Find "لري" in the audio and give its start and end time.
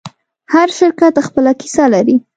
1.93-2.15